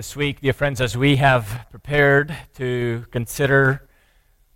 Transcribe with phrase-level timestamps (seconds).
[0.00, 3.86] this week, dear friends, as we have prepared to consider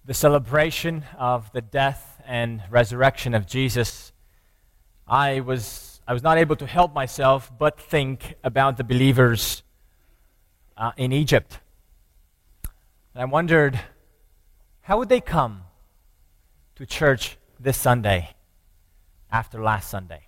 [0.07, 4.15] the celebration of the death and resurrection of Jesus,
[5.07, 9.63] I was, I was not able to help myself but think about the believers
[10.79, 11.59] uh, in Egypt.
[13.13, 13.79] And I wondered,
[14.81, 15.65] how would they come
[16.77, 18.31] to church this Sunday
[19.31, 20.23] after last Sunday?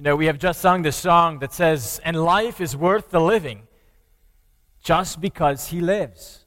[0.00, 3.20] You know, we have just sung this song that says, And life is worth the
[3.20, 3.68] living
[4.82, 6.46] just because He lives.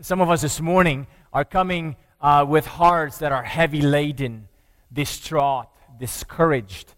[0.00, 4.46] Some of us this morning are coming uh, with hearts that are heavy laden,
[4.92, 5.66] distraught,
[5.98, 6.94] discouraged.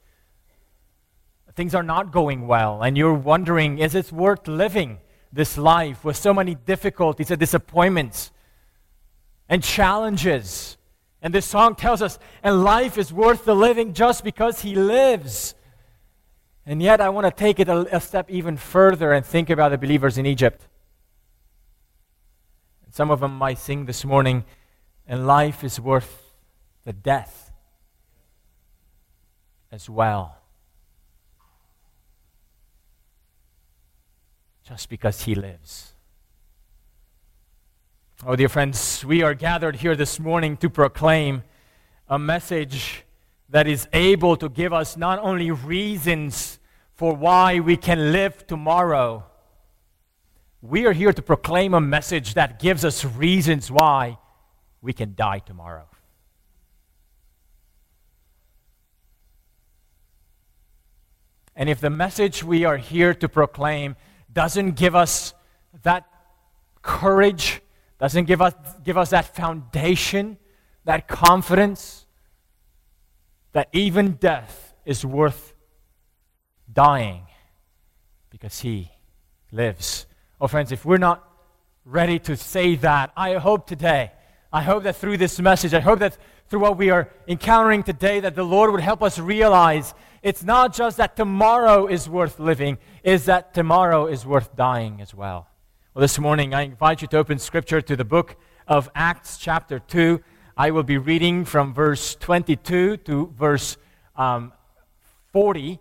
[1.55, 4.99] Things are not going well, and you're wondering, is it worth living
[5.33, 8.31] this life with so many difficulties and disappointments
[9.49, 10.77] and challenges?
[11.23, 15.55] And this song tells us, and life is worth the living just because He lives.
[16.65, 19.71] And yet, I want to take it a, a, step even further and think about
[19.71, 20.69] the believers in Egypt.
[22.91, 24.45] Some of them might sing this morning,
[25.07, 26.35] and life is worth
[26.85, 27.51] the death
[29.73, 30.37] as well.
[34.69, 35.95] Just because he lives.
[38.25, 41.43] Oh, dear friends, we are gathered here this morning to proclaim
[42.09, 43.05] a message
[43.53, 46.59] that is able to give us not only reasons
[46.95, 49.25] for why we can live tomorrow,
[50.63, 54.17] we are here to proclaim a message that gives us reasons why
[54.81, 55.87] we can die tomorrow.
[61.55, 63.97] And if the message we are here to proclaim
[64.33, 65.35] doesn't give us
[65.83, 66.07] that
[66.81, 67.61] courage,
[67.99, 70.39] doesn't give us, give us that foundation,
[70.87, 72.02] that confidence,
[73.53, 75.55] that even death is worth
[76.73, 77.27] dying
[78.31, 78.91] because he
[79.51, 80.07] lives.
[80.41, 81.29] Oh, friends, if we're not
[81.85, 84.13] ready to say that, I hope today,
[84.53, 86.17] I hope that through this message, I hope that
[86.49, 90.75] through what we are encountering today, that the Lord would help us realize it's not
[90.75, 95.49] just that tomorrow is worth living, is that tomorrow is worth dying as well.
[95.95, 99.79] Well, this morning, I invite you to open scripture to the book of Acts, chapter
[99.79, 100.23] 2.
[100.63, 103.77] I will be reading from verse 22 to verse
[104.15, 104.53] um,
[105.33, 105.81] 40.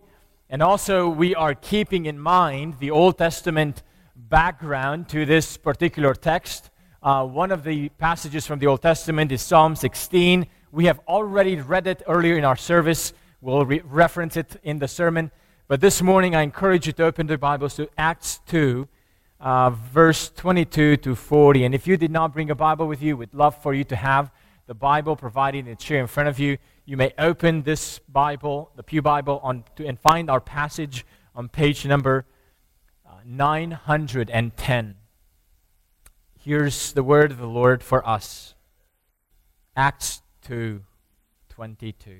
[0.50, 3.84] And also, we are keeping in mind the Old Testament
[4.16, 6.72] background to this particular text.
[7.04, 10.48] Uh, one of the passages from the Old Testament is Psalm 16.
[10.72, 13.14] We have already read it earlier in our service.
[13.40, 15.30] We'll re- reference it in the sermon.
[15.68, 18.88] But this morning, I encourage you to open the Bibles to Acts 2,
[19.42, 21.66] uh, verse 22 to 40.
[21.66, 23.96] And if you did not bring a Bible with you, we'd love for you to
[23.96, 24.32] have
[24.72, 26.58] the Bible provided in the chair in front of you.
[26.86, 31.06] You may open this Bible, the Pew Bible, on, to, and find our passage
[31.36, 32.26] on page number
[33.06, 34.96] uh, 910.
[36.40, 38.56] Here's the word of the Lord for us.
[39.76, 40.86] Acts 2
[41.50, 42.20] 22.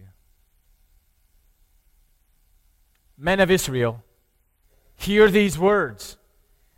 [3.18, 4.04] Men of Israel,
[4.94, 6.18] hear these words.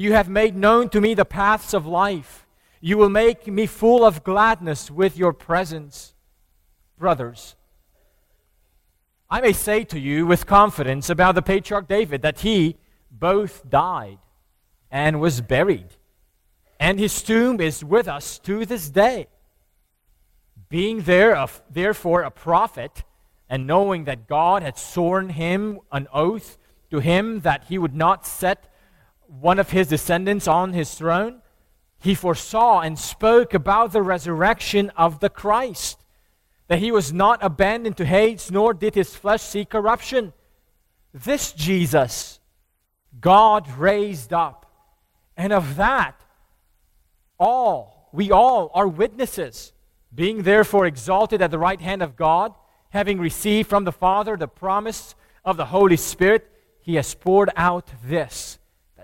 [0.00, 2.46] You have made known to me the paths of life.
[2.80, 6.14] You will make me full of gladness with your presence.
[6.96, 7.56] Brothers,
[9.28, 12.76] I may say to you with confidence about the patriarch David that he
[13.10, 14.18] both died
[14.88, 15.88] and was buried,
[16.78, 19.26] and his tomb is with us to this day.
[20.68, 23.02] Being there, therefore, a prophet,
[23.50, 26.56] and knowing that God had sworn him an oath
[26.92, 28.72] to him that he would not set
[29.28, 31.42] one of his descendants on his throne,
[32.00, 35.98] he foresaw and spoke about the resurrection of the Christ,
[36.68, 40.32] that he was not abandoned to Hades, nor did his flesh see corruption.
[41.12, 42.40] This Jesus,
[43.20, 44.66] God raised up,
[45.36, 46.20] And of that,
[47.38, 49.72] all, we all are witnesses,
[50.12, 52.54] being therefore exalted at the right hand of God,
[52.90, 55.14] having received from the Father the promise
[55.44, 56.50] of the Holy Spirit,
[56.80, 58.57] he has poured out this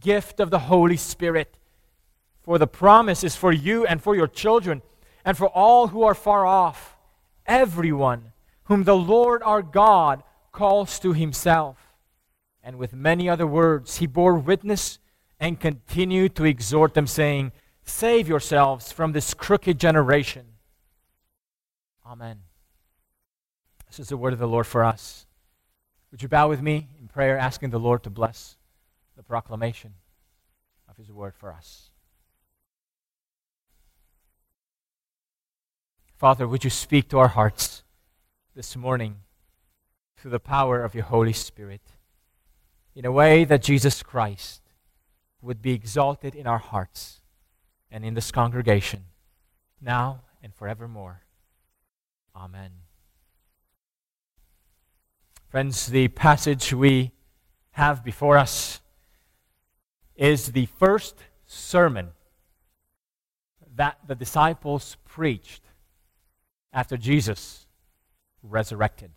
[0.00, 1.56] gift of the Holy Spirit.
[2.42, 4.82] For the promise is for you and for your children,
[5.24, 6.96] and for all who are far off,
[7.46, 8.32] everyone
[8.64, 11.76] whom the Lord our God calls to himself.
[12.62, 14.98] And with many other words, he bore witness
[15.40, 17.52] and continued to exhort them, saying,
[17.82, 20.44] Save yourselves from this crooked generation.
[22.06, 22.40] Amen.
[23.86, 25.26] This is the word of the Lord for us.
[26.10, 28.57] Would you bow with me in prayer, asking the Lord to bless
[29.28, 29.94] proclamation
[30.88, 31.90] of his word for us?
[36.16, 37.84] Father, would you speak to our hearts
[38.56, 39.18] this morning
[40.16, 41.82] through the power of your Holy Spirit?
[42.98, 44.60] in a way that Jesus Christ
[45.40, 47.20] would be exalted in our hearts
[47.92, 49.04] and in this congregation,
[49.80, 51.22] now and forevermore.
[52.34, 52.72] Amen.
[55.48, 57.12] Friends, the passage we
[57.70, 58.80] have before us
[60.18, 61.14] is the first
[61.46, 62.08] sermon
[63.76, 65.62] that the disciples preached
[66.72, 67.66] after Jesus
[68.42, 69.12] resurrected.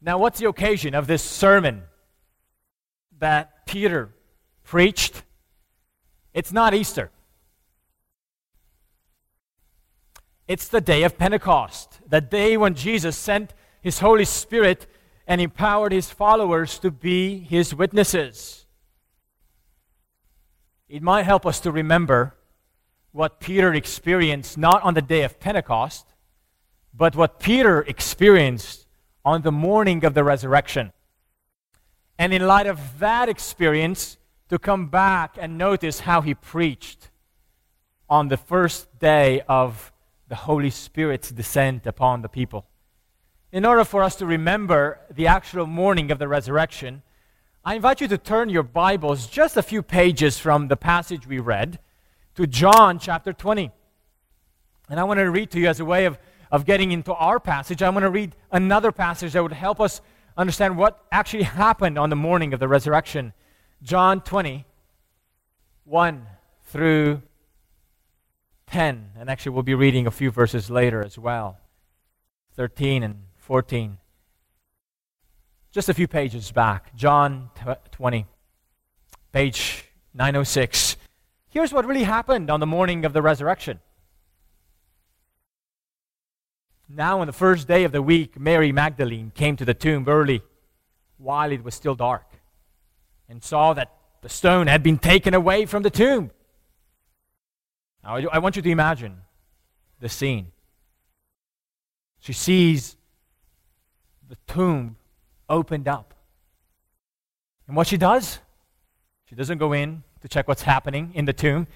[0.00, 1.82] Now, what's the occasion of this sermon
[3.18, 4.10] that Peter
[4.64, 5.22] preached?
[6.32, 7.10] It's not Easter.
[10.48, 14.86] It's the day of Pentecost, the day when Jesus sent his Holy Spirit
[15.26, 18.66] and empowered his followers to be his witnesses.
[20.88, 22.34] It might help us to remember
[23.12, 26.06] what Peter experienced not on the day of Pentecost,
[26.92, 28.86] but what Peter experienced
[29.24, 30.92] on the morning of the resurrection.
[32.18, 34.18] And in light of that experience,
[34.48, 37.10] to come back and notice how he preached
[38.08, 39.92] on the first day of
[40.28, 42.66] the Holy Spirit's descent upon the people.
[43.54, 47.04] In order for us to remember the actual morning of the resurrection,
[47.64, 51.38] I invite you to turn your Bibles just a few pages from the passage we
[51.38, 51.78] read
[52.34, 53.70] to John chapter 20.
[54.90, 56.18] And I want to read to you as a way of
[56.50, 60.00] of getting into our passage, I want to read another passage that would help us
[60.36, 63.34] understand what actually happened on the morning of the resurrection.
[63.84, 64.64] John 20,
[65.84, 66.26] 1
[66.64, 67.22] through
[68.66, 69.10] 10.
[69.16, 71.58] And actually, we'll be reading a few verses later as well
[72.56, 73.98] 13 and 14.
[75.70, 76.96] Just a few pages back.
[76.96, 77.50] John
[77.92, 78.24] 20,
[79.32, 79.84] page
[80.14, 80.96] 906.
[81.50, 83.80] Here's what really happened on the morning of the resurrection.
[86.88, 90.40] Now, on the first day of the week, Mary Magdalene came to the tomb early
[91.18, 92.24] while it was still dark
[93.28, 96.30] and saw that the stone had been taken away from the tomb.
[98.02, 99.18] Now, I want you to imagine
[100.00, 100.52] the scene.
[102.20, 102.96] She sees
[104.34, 104.96] the tomb
[105.48, 106.12] opened up.
[107.68, 108.40] And what she does?
[109.26, 111.68] She doesn't go in to check what's happening in the tomb.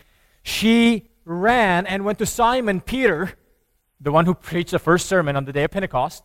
[0.43, 3.35] She ran and went to Simon Peter
[4.01, 6.23] the one who preached the first sermon on the day of Pentecost,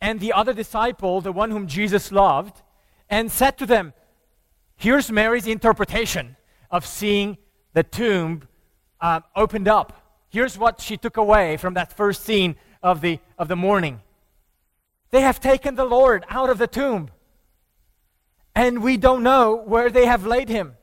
[0.00, 2.62] and the other disciple, the one whom Jesus loved,
[3.08, 3.92] and said to them,
[4.76, 6.36] Here's Mary's interpretation
[6.70, 7.38] of seeing
[7.72, 8.42] the tomb
[9.00, 10.26] uh, opened up.
[10.28, 14.02] Here's what she took away from that first scene of the, of the morning.
[15.16, 17.08] They have taken the Lord out of the tomb,
[18.54, 20.76] and we don't know where they have laid him.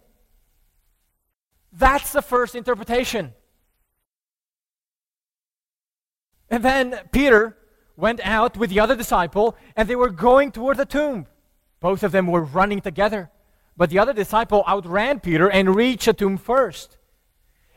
[1.72, 3.36] That's the first interpretation.
[6.50, 7.56] And then Peter
[7.96, 11.28] went out with the other disciple, and they were going toward the tomb.
[11.80, 13.30] Both of them were running together,
[13.78, 16.98] But the other disciple outran Peter and reached the tomb first.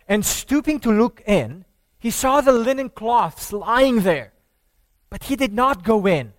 [0.09, 1.67] And stooping to look in,
[1.99, 4.33] he saw the linen cloths lying there,
[5.11, 6.33] but he did not go in.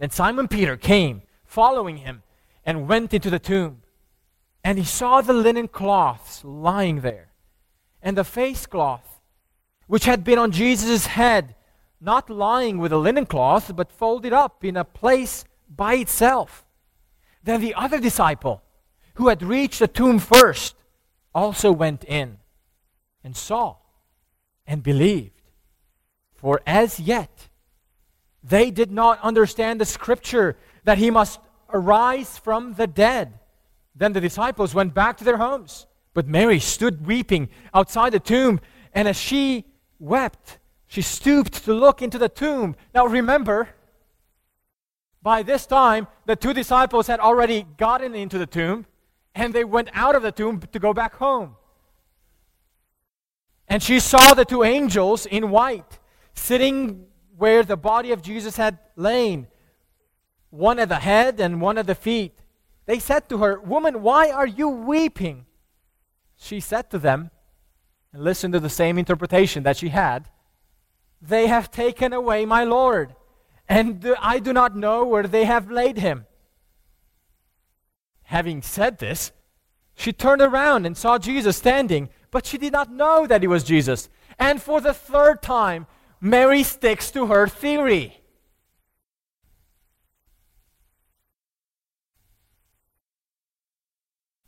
[0.00, 2.22] Then Simon Peter came, following him,
[2.64, 3.82] and went into the tomb.
[4.64, 7.28] And he saw the linen cloths lying there,
[8.02, 9.20] and the face cloth,
[9.88, 11.54] which had been on Jesus' head,
[12.00, 16.64] not lying with a linen cloth, but folded up in a place by itself.
[17.44, 18.62] Then the other disciple,
[19.14, 20.76] who had reached the tomb first,
[21.34, 22.38] also went in
[23.22, 23.76] and saw
[24.66, 25.42] and believed.
[26.32, 27.49] For as yet
[28.42, 31.40] they did not understand the scripture that he must
[31.72, 33.38] arise from the dead.
[33.94, 35.86] Then the disciples went back to their homes.
[36.14, 38.60] But Mary stood weeping outside the tomb,
[38.92, 39.64] and as she
[39.98, 42.74] wept, she stooped to look into the tomb.
[42.94, 43.68] Now remember,
[45.22, 48.86] by this time, the two disciples had already gotten into the tomb,
[49.34, 51.56] and they went out of the tomb to go back home.
[53.68, 56.00] And she saw the two angels in white
[56.34, 57.06] sitting
[57.40, 59.46] where the body of Jesus had lain,
[60.50, 62.42] one at the head and one at the feet.
[62.84, 65.46] They said to her, Woman, why are you weeping?
[66.36, 67.30] She said to them,
[68.12, 70.28] and listen to the same interpretation that she had
[71.22, 73.14] They have taken away my Lord,
[73.66, 76.26] and I do not know where they have laid him.
[78.24, 79.32] Having said this,
[79.94, 83.64] she turned around and saw Jesus standing, but she did not know that he was
[83.64, 84.10] Jesus.
[84.38, 85.86] And for the third time,
[86.20, 88.20] Mary sticks to her theory.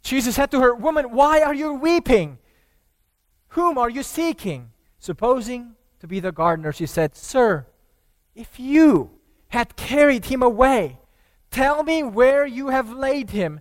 [0.02, 2.38] Jesus said to her, Woman, why are you weeping?
[3.48, 4.70] Whom are you seeking?
[4.98, 7.66] Supposing to be the gardener, she said, Sir,
[8.34, 9.10] if you
[9.48, 10.98] had carried him away,
[11.50, 13.60] tell me where you have laid him,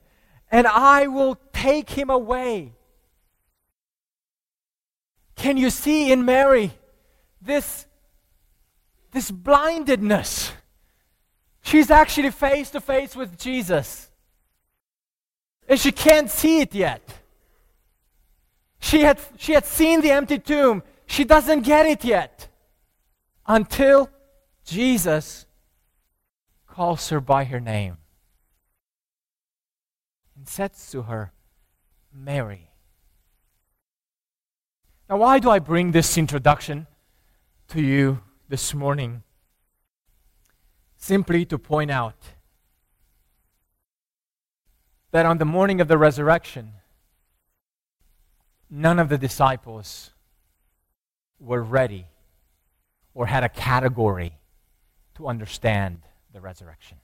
[0.52, 2.74] and I will take him away.
[5.36, 6.72] Can you see in Mary
[7.42, 7.86] this
[9.12, 10.52] this blindedness.
[11.62, 14.10] She's actually face to face with Jesus.
[15.68, 17.02] And she can't see it yet.
[18.80, 20.84] She had, she had seen the empty tomb.
[21.06, 22.48] She doesn't get it yet
[23.46, 24.10] until
[24.66, 25.46] Jesus
[26.68, 27.98] calls her by her name
[30.36, 31.32] and says to her,
[32.14, 32.70] Mary.
[35.10, 36.88] Now, why do I bring this introduction
[37.68, 39.24] to you this morning
[40.98, 42.18] simply to point out
[45.12, 46.74] that on the morning of the resurrection,
[48.70, 50.12] none of the disciples
[51.40, 52.08] were ready
[53.14, 54.34] or had a category
[55.16, 56.00] to understand
[56.34, 56.98] the resurrection.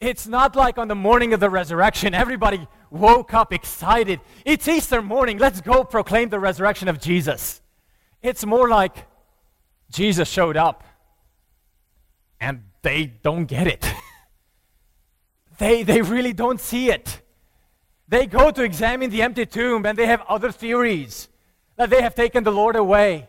[0.00, 4.20] It's not like on the morning of the resurrection, everybody woke up excited.
[4.44, 7.60] It's Easter morning, let's go proclaim the resurrection of Jesus.
[8.22, 9.08] It's more like
[9.92, 10.82] Jesus showed up
[12.40, 13.86] and they don't get it.
[15.58, 17.20] they, they really don't see it.
[18.08, 21.28] They go to examine the empty tomb and they have other theories
[21.76, 23.28] that they have taken the Lord away.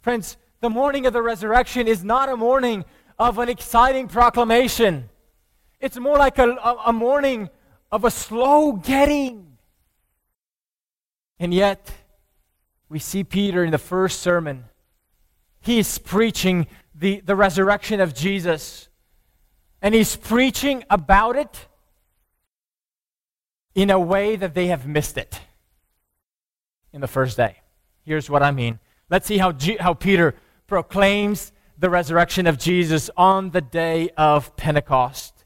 [0.00, 2.84] Friends, the morning of the resurrection is not a morning
[3.18, 5.10] of an exciting proclamation.
[5.80, 7.50] It's more like a, a, morning
[7.90, 9.58] of a slow getting.
[11.38, 11.90] And yet,
[12.88, 14.64] we see Peter in the first sermon
[15.60, 18.88] he's preaching the, the resurrection of Jesus.
[19.80, 21.68] And he's preaching about it
[23.74, 25.40] in a way that they have missed it
[26.92, 27.58] in the first day.
[28.02, 28.80] Here's what I mean.
[29.10, 30.34] Let's see how, G- how Peter
[30.66, 35.44] proclaims the resurrection of Jesus on the day of Pentecost.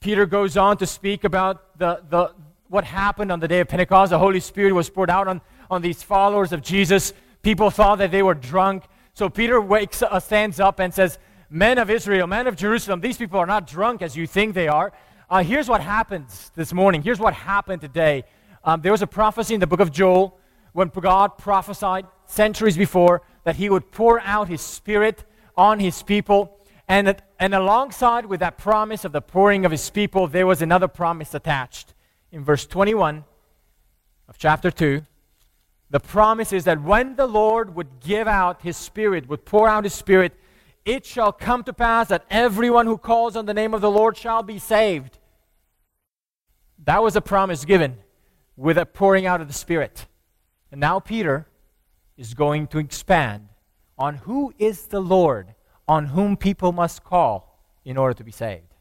[0.00, 2.32] Peter goes on to speak about the, the,
[2.68, 4.10] what happened on the day of Pentecost.
[4.10, 8.10] The Holy Spirit was poured out on, on these followers of Jesus People thought that
[8.10, 8.84] they were drunk.
[9.14, 11.18] So Peter wakes, uh, stands up and says,
[11.48, 14.68] Men of Israel, men of Jerusalem, these people are not drunk as you think they
[14.68, 14.92] are.
[15.28, 17.02] Uh, here's what happens this morning.
[17.02, 18.24] Here's what happened today.
[18.62, 20.38] Um, there was a prophecy in the book of Joel
[20.72, 25.24] when God prophesied centuries before that he would pour out his spirit
[25.56, 26.58] on his people.
[26.86, 30.88] And, and alongside with that promise of the pouring of his people, there was another
[30.88, 31.94] promise attached.
[32.32, 33.24] In verse 21
[34.28, 35.04] of chapter 2,
[35.90, 39.84] the promise is that when the Lord would give out his Spirit, would pour out
[39.84, 40.34] his Spirit,
[40.84, 44.16] it shall come to pass that everyone who calls on the name of the Lord
[44.16, 45.18] shall be saved.
[46.84, 47.98] That was a promise given
[48.56, 50.06] with a pouring out of the Spirit.
[50.70, 51.48] And now Peter
[52.16, 53.48] is going to expand
[53.98, 55.54] on who is the Lord
[55.88, 58.74] on whom people must call in order to be saved.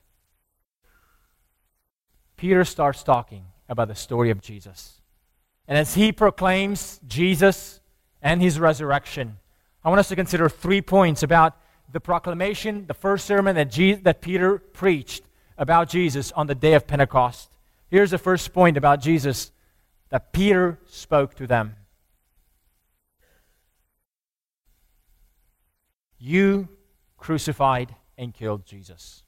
[2.38, 4.99] Peter starts talking about the story of Jesus.
[5.70, 7.80] And as he proclaims Jesus
[8.24, 9.38] and his resurrection,
[9.84, 11.56] I want us to consider three points about
[11.92, 15.24] the proclamation, the first sermon that, Je- that Peter preached
[15.60, 17.52] about Jesus on the day of Pentecost.
[17.92, 19.52] Here's the first point about Jesus
[20.10, 21.76] that Peter spoke to them.
[26.18, 26.68] You
[27.16, 29.22] crucified and killed Jesus.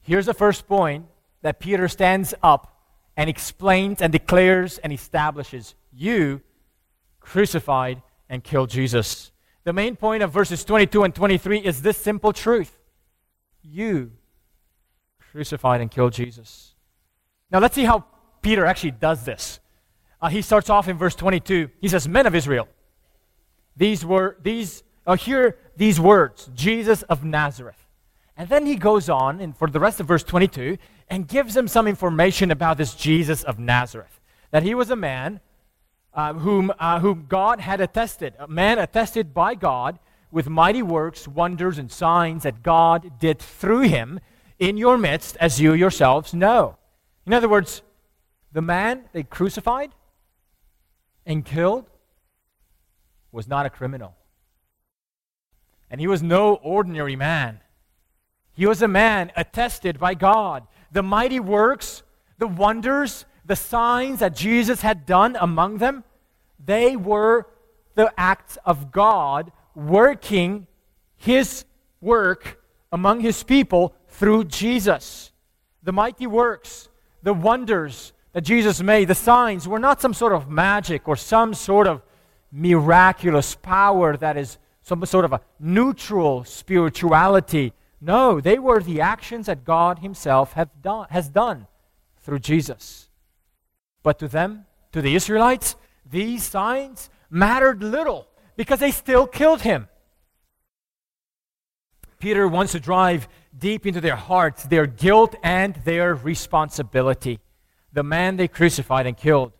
[0.00, 1.06] Here's the first point
[1.42, 2.76] that Peter stands up
[3.16, 6.40] and explains and declares and establishes you
[7.20, 9.32] crucified and killed Jesus.
[9.64, 12.74] The main point of verses 22 and 23 is this simple truth
[13.62, 14.12] you
[15.32, 16.74] crucified and killed Jesus.
[17.50, 18.04] Now let's see how
[18.40, 19.60] Peter actually does this.
[20.20, 21.70] Uh, he starts off in verse 22.
[21.80, 22.68] He says, Men of Israel,
[23.76, 27.87] these were these uh, hear these words, Jesus of Nazareth.
[28.38, 30.78] And then he goes on, for the rest of verse 22,
[31.10, 34.20] and gives them some information about this Jesus of Nazareth.
[34.52, 35.40] That he was a man
[36.14, 39.98] uh, whom, uh, whom God had attested, a man attested by God
[40.30, 44.20] with mighty works, wonders, and signs that God did through him
[44.60, 46.76] in your midst, as you yourselves know.
[47.26, 47.82] In other words,
[48.52, 49.90] the man they crucified
[51.26, 51.86] and killed
[53.32, 54.14] was not a criminal.
[55.90, 57.60] And he was no ordinary man.
[58.58, 60.66] He was a man attested by God.
[60.90, 62.02] The mighty works,
[62.38, 66.02] the wonders, the signs that Jesus had done among them,
[66.66, 67.46] they were
[67.94, 70.66] the acts of God working
[71.16, 71.66] his
[72.00, 72.60] work
[72.90, 75.30] among his people through Jesus.
[75.84, 76.88] The mighty works,
[77.22, 81.54] the wonders that Jesus made, the signs, were not some sort of magic or some
[81.54, 82.02] sort of
[82.50, 89.46] miraculous power that is some sort of a neutral spirituality no, they were the actions
[89.46, 91.66] that God Himself done, has done
[92.20, 93.08] through Jesus.
[94.02, 95.76] But to them, to the Israelites,
[96.08, 99.88] these signs mattered little because they still killed Him.
[102.18, 107.38] Peter wants to drive deep into their hearts their guilt and their responsibility.
[107.92, 109.52] The man they crucified and killed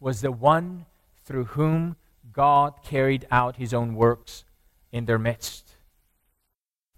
[0.00, 0.86] was the one
[1.24, 1.96] through whom
[2.32, 4.44] God carried out his own works
[4.92, 5.65] in their midst.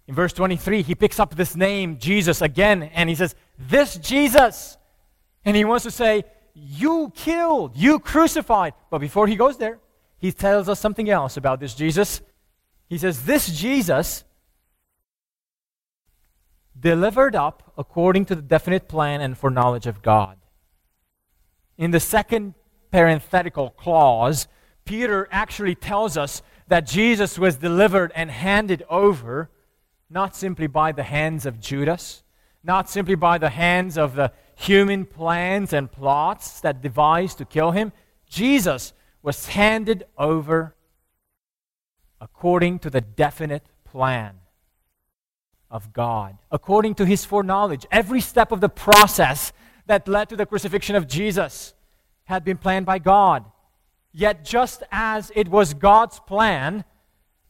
[0.09, 4.75] In verse 23, he picks up this name, Jesus, again, and he says, This Jesus.
[5.45, 6.23] And he wants to say,
[6.55, 8.73] You killed, you crucified.
[8.89, 9.77] But before he goes there,
[10.17, 12.21] he tells us something else about this Jesus.
[12.87, 14.23] He says, This Jesus
[16.77, 20.37] delivered up according to the definite plan and foreknowledge of God.
[21.77, 22.55] In the second
[22.91, 24.47] parenthetical clause,
[24.85, 29.51] Peter actually tells us that Jesus was delivered and handed over
[30.09, 32.23] not simply by the hands of Judas,
[32.63, 37.71] not simply by the hands of the human plans and plots that devised to kill
[37.71, 37.91] him.
[38.27, 40.75] Jesus was handed over
[42.19, 44.35] according to the definite plan
[45.71, 47.85] of God, according to his foreknowledge.
[47.91, 49.53] Every step of the process
[49.85, 51.73] that led to the crucifixion of Jesus
[52.25, 53.45] had been planned by God.
[54.11, 56.83] Yet, just as it was God's plan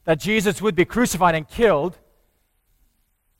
[0.04, 1.98] that Jesus would be crucified and killed,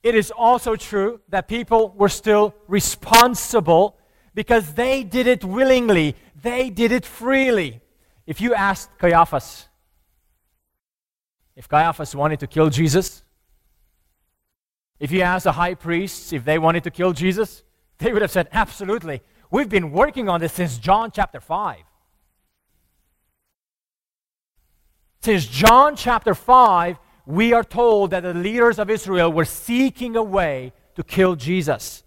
[0.03, 3.97] it is also true that people were still responsible
[4.33, 7.81] because they did it willingly, they did it freely.
[8.25, 9.67] If you asked Caiaphas,
[11.55, 13.23] if Caiaphas wanted to kill Jesus,
[14.99, 17.63] if you asked the high priests if they wanted to kill Jesus,
[17.97, 19.21] they would have said, Absolutely.
[19.49, 21.79] We've been working on this since John chapter 5.
[25.21, 26.97] Since John chapter 5,
[27.31, 32.03] we are told that the leaders of Israel were seeking a way to kill Jesus.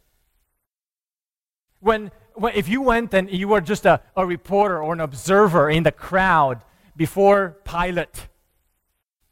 [1.81, 5.71] When, when if you went and you were just a, a reporter or an observer
[5.71, 6.63] in the crowd
[6.95, 8.29] before Pilate,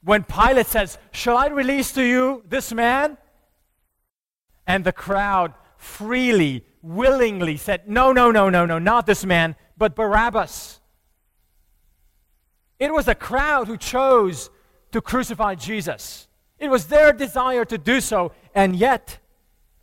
[0.02, 3.18] when Pilate says, Shall I release to you this man?
[4.66, 9.94] And the crowd freely, willingly said, No, no, no, no, no, not this man, but
[9.94, 10.80] Barabbas.
[12.78, 14.48] It was the crowd who chose
[14.92, 16.28] to crucify Jesus.
[16.58, 19.18] It was their desire to do so, and yet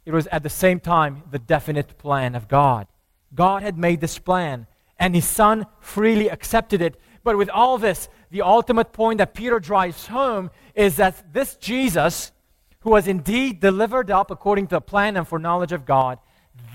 [0.05, 2.87] it was at the same time the definite plan of God.
[3.35, 4.65] God had made this plan,
[4.97, 6.99] and his son freely accepted it.
[7.23, 12.31] But with all this, the ultimate point that Peter drives home is that this Jesus,
[12.79, 16.19] who was indeed delivered up according to the plan and foreknowledge of God,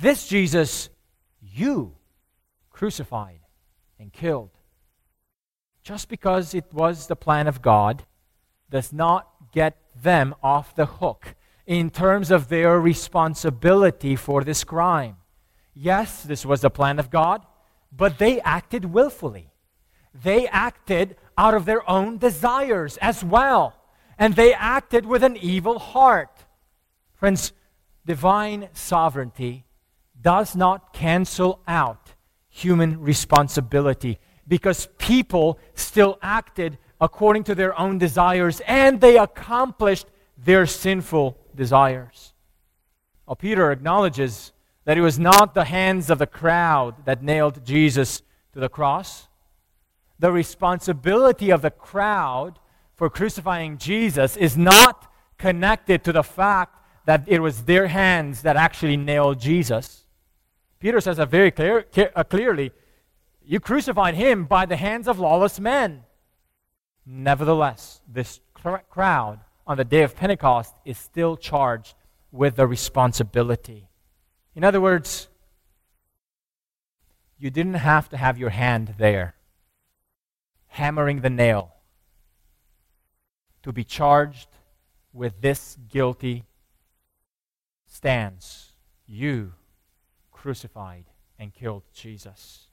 [0.01, 0.90] this Jesus
[1.40, 1.97] you
[2.70, 3.40] crucified
[3.99, 4.51] and killed.
[5.83, 8.05] Just because it was the plan of God
[8.70, 11.35] does not get them off the hook
[11.66, 15.16] in terms of their responsibility for this crime.
[15.74, 17.44] Yes, this was the plan of God,
[17.90, 19.50] but they acted willfully.
[20.12, 23.74] They acted out of their own desires as well,
[24.18, 26.44] and they acted with an evil heart.
[27.14, 27.53] Friends,
[28.05, 29.64] divine sovereignty
[30.20, 32.14] does not cancel out
[32.48, 40.66] human responsibility because people still acted according to their own desires and they accomplished their
[40.66, 42.33] sinful desires.
[43.26, 44.52] Well, Peter acknowledges
[44.85, 49.28] that it was not the hands of the crowd that nailed Jesus to the cross.
[50.18, 52.59] The responsibility of the crowd
[52.94, 58.57] for crucifying Jesus is not connected to the fact that it was their hands that
[58.57, 60.04] actually nailed Jesus.
[60.78, 62.72] Peter says that very clear, uh, clearly
[63.44, 66.04] you crucified him by the hands of lawless men.
[67.06, 71.94] Nevertheless, this crowd on the day of Pentecost is still charged
[72.32, 73.88] with the responsibility.
[74.54, 75.28] In other words,
[77.38, 79.34] you didn't have to have your hand there
[80.68, 81.72] hammering the nail
[83.62, 84.48] to be charged
[85.12, 86.44] with this guilty
[87.86, 88.72] stance.
[89.06, 89.52] You
[90.32, 91.04] crucified
[91.38, 92.63] and killed Jesus.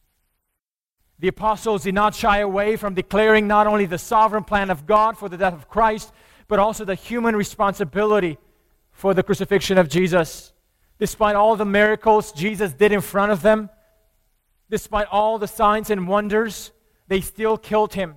[1.21, 5.19] The apostles did not shy away from declaring not only the sovereign plan of God
[5.19, 6.11] for the death of Christ,
[6.47, 8.39] but also the human responsibility
[8.91, 10.51] for the crucifixion of Jesus.
[10.97, 13.69] Despite all the miracles Jesus did in front of them,
[14.71, 16.71] despite all the signs and wonders,
[17.07, 18.15] they still killed him.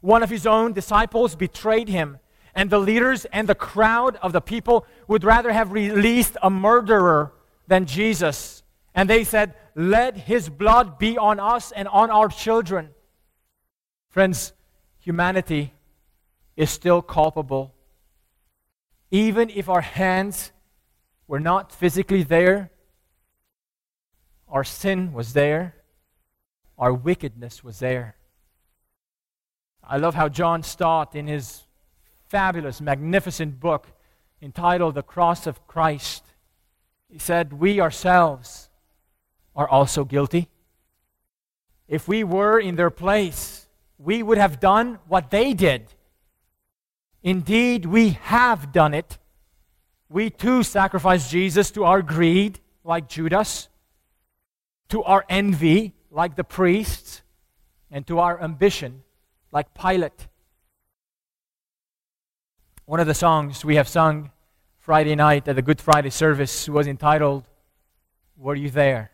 [0.00, 2.20] One of his own disciples betrayed him,
[2.54, 7.34] and the leaders and the crowd of the people would rather have released a murderer
[7.66, 8.62] than Jesus.
[8.96, 12.88] And they said, let his blood be on us and on our children.
[14.08, 14.54] Friends,
[14.98, 15.74] humanity
[16.56, 17.74] is still culpable.
[19.10, 20.50] Even if our hands
[21.28, 22.70] were not physically there,
[24.48, 25.74] our sin was there,
[26.78, 28.16] our wickedness was there.
[29.84, 31.64] I love how John Stott, in his
[32.28, 33.88] fabulous, magnificent book
[34.40, 36.24] entitled The Cross of Christ,
[37.10, 38.70] he said, We ourselves
[39.56, 40.48] are also guilty.
[41.88, 43.66] If we were in their place,
[43.98, 45.94] we would have done what they did.
[47.22, 49.18] Indeed, we have done it.
[50.08, 53.68] We too sacrificed Jesus to our greed, like Judas,
[54.90, 57.22] to our envy, like the priests,
[57.90, 59.02] and to our ambition,
[59.50, 60.28] like Pilate.
[62.84, 64.30] One of the songs we have sung
[64.78, 67.48] Friday night at the Good Friday service was entitled,
[68.36, 69.10] Were You There?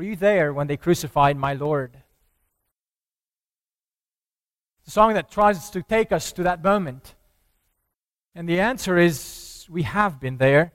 [0.00, 1.94] Were you there when they crucified my Lord?
[4.78, 7.14] It's a song that tries to take us to that moment.
[8.34, 10.72] And the answer is we have been there,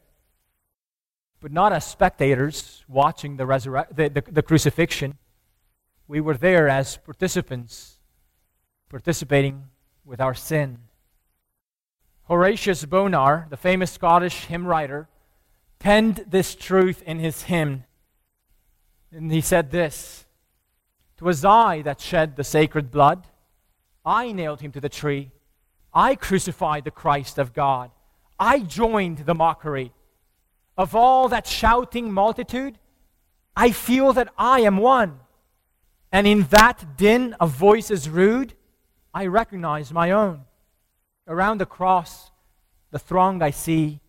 [1.41, 5.17] but not as spectators watching the, resurre- the, the, the crucifixion.
[6.07, 7.97] We were there as participants,
[8.89, 9.69] participating
[10.05, 10.77] with our sin.
[12.25, 15.09] Horatius Bonar, the famous Scottish hymn writer,
[15.79, 17.85] penned this truth in his hymn
[19.11, 20.25] and he said this
[21.17, 23.27] "'Twas I that shed the sacred blood.
[24.05, 25.31] I nailed him to the tree.
[25.93, 27.91] I crucified the Christ of God.
[28.39, 29.93] I joined the mockery.
[30.77, 32.77] Of all that shouting multitude,
[33.55, 35.19] I feel that I am one.
[36.11, 38.53] And in that din of voices rude,
[39.13, 40.41] I recognize my own.
[41.27, 42.31] Around the cross,
[42.91, 44.01] the throng I see,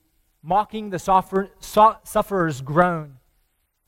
[0.42, 3.18] mocking the suffer- su- sufferer's groan.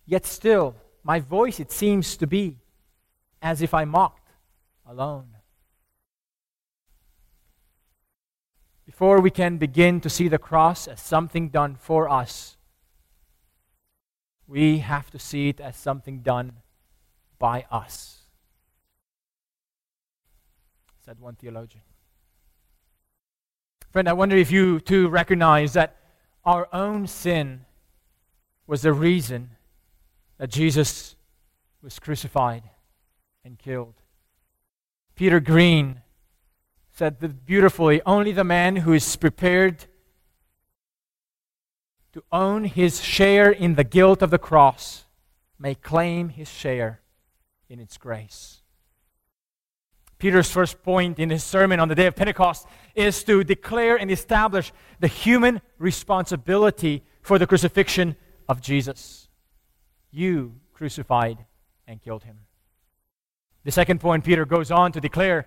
[0.07, 0.77] Yet still,
[1.09, 2.59] my voice, it seems to be
[3.41, 4.29] as if I mocked
[4.87, 5.39] alone.
[8.85, 12.59] Before we can begin to see the cross as something done for us,
[14.47, 16.53] we have to see it as something done
[17.39, 18.19] by us.
[21.07, 21.85] Said one theologian.
[23.91, 25.97] Friend, I wonder if you too recognize that
[26.45, 27.65] our own sin
[28.67, 29.53] was the reason
[30.39, 31.17] that Jesus
[31.83, 32.63] was crucified
[33.45, 33.95] and killed.
[35.15, 36.03] Peter Green
[36.93, 39.87] said beautifully only the man who is prepared
[42.13, 45.05] to own his share in the guilt of the cross
[45.59, 47.01] may claim his share
[47.69, 48.63] in its grace.
[50.19, 54.11] Peter's first point in his sermon on the day of Pentecost is to declare and
[54.11, 58.17] establish the human responsibility for the crucifixion
[58.49, 59.28] of Jesus.
[60.11, 61.45] You crucified
[61.87, 62.39] and killed him.
[63.65, 65.47] The second point Peter goes on to declare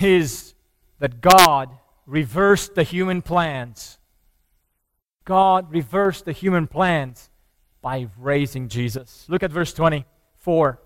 [0.00, 0.54] is
[0.98, 1.70] that God
[2.06, 3.98] reversed the human plans
[5.24, 7.30] God reversed the human plans
[7.80, 9.24] by raising Jesus.
[9.28, 10.80] Look at verse 24.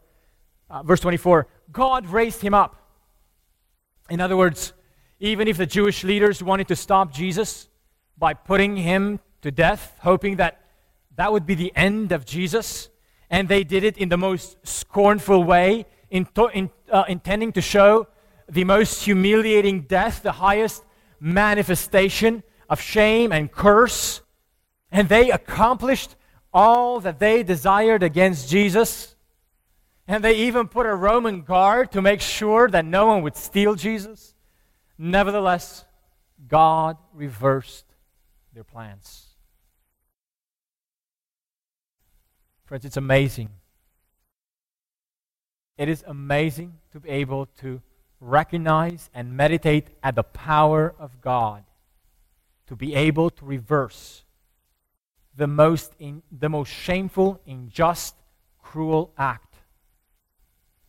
[0.71, 2.77] Uh, verse 24 God raised him up.
[4.09, 4.73] In other words,
[5.21, 7.69] even if the Jewish leaders wanted to stop Jesus
[8.17, 10.61] by putting him to death, hoping that
[11.19, 12.91] that would be the end of Jesus,
[13.29, 18.07] and they did it in the most scornful way, in, in, uh, intending to show
[18.49, 20.85] the most humiliating death, the highest
[21.19, 24.23] manifestation of shame and curse.
[24.93, 26.15] And they accomplished
[26.55, 29.17] all that they desired against Jesus.
[30.07, 33.75] And they even put a Roman guard to make sure that no one would steal
[33.75, 34.37] Jesus.
[34.97, 35.85] Nevertheless,
[36.47, 37.87] God reversed
[38.55, 39.28] their plans.
[42.69, 43.49] Friends, it's amazing.
[45.79, 47.81] It is amazing to be able to
[48.21, 51.65] recognize and meditate at the power of God,
[52.67, 54.25] to be able to reverse
[55.35, 58.17] the most, in, the most shameful, unjust,
[58.63, 59.55] cruel act,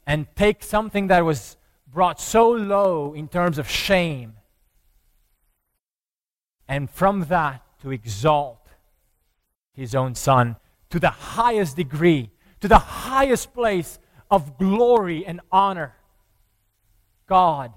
[0.06, 1.56] and take something that was
[1.88, 4.34] brought so low in terms of shame,
[6.68, 8.68] and from that to exalt
[9.72, 10.58] his own son
[10.90, 14.00] to the highest degree, to the highest place
[14.30, 15.96] of glory and honor.
[17.28, 17.74] God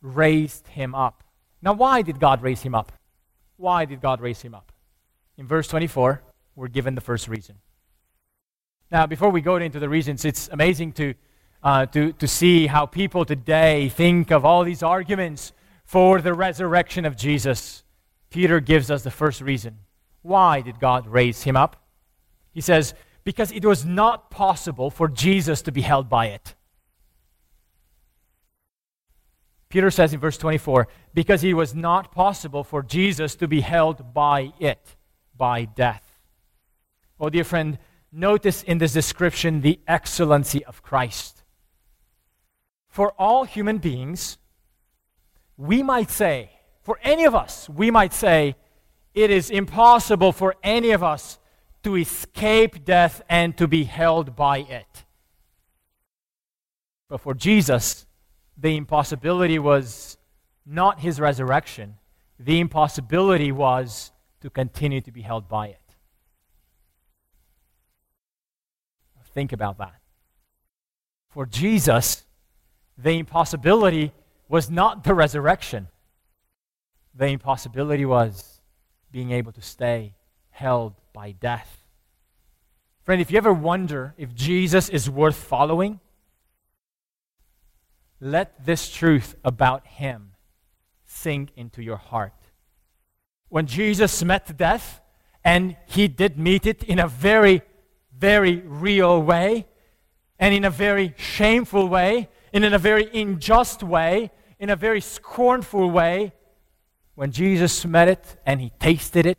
[0.00, 1.24] raised him up.
[1.60, 2.92] Now, why did God raise him up?
[3.56, 4.72] Why did God raise him up?
[5.36, 6.22] In verse 24,
[6.56, 7.56] we're given the first reason.
[8.90, 11.14] Now, before we go into the reasons, it's amazing to,
[11.62, 15.52] uh, to, to see how people today think of all these arguments
[15.84, 17.84] for the resurrection of Jesus.
[18.30, 19.78] Peter gives us the first reason.
[20.22, 21.81] Why did God raise him up?
[22.52, 26.54] He says, because it was not possible for Jesus to be held by it.
[29.68, 34.12] Peter says in verse 24, because it was not possible for Jesus to be held
[34.12, 34.96] by it,
[35.34, 36.18] by death.
[37.18, 37.78] Oh, dear friend,
[38.12, 41.42] notice in this description the excellency of Christ.
[42.88, 44.36] For all human beings,
[45.56, 46.50] we might say,
[46.82, 48.56] for any of us, we might say,
[49.14, 51.38] it is impossible for any of us
[51.82, 55.04] to escape death and to be held by it.
[57.08, 58.06] But for Jesus,
[58.56, 60.16] the impossibility was
[60.64, 61.96] not his resurrection,
[62.38, 65.78] the impossibility was to continue to be held by it.
[69.34, 69.94] Think about that.
[71.30, 72.24] For Jesus,
[72.98, 74.12] the impossibility
[74.48, 75.88] was not the resurrection.
[77.14, 78.60] The impossibility was
[79.10, 80.14] being able to stay
[80.50, 81.78] held by death.
[83.04, 86.00] Friend, if you ever wonder if Jesus is worth following,
[88.20, 90.32] let this truth about him
[91.04, 92.34] sink into your heart.
[93.48, 95.00] When Jesus met death,
[95.44, 97.62] and he did meet it in a very,
[98.16, 99.66] very real way,
[100.38, 105.00] and in a very shameful way, and in a very unjust way, in a very
[105.00, 106.32] scornful way,
[107.14, 109.38] when Jesus met it and he tasted it,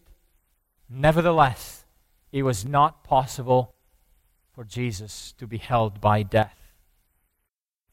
[0.95, 1.86] Nevertheless,
[2.32, 3.73] it was not possible
[4.51, 6.58] for Jesus to be held by death.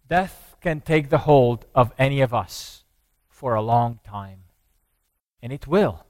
[0.07, 2.85] Death can take the hold of any of us
[3.29, 4.41] for a long time,
[5.41, 6.05] and it will.